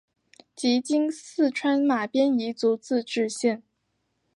[0.55, 3.61] 即今四川马边彝族自治县。